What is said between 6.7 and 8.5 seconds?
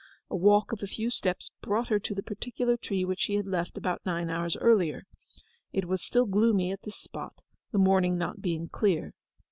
at this spot, the morning not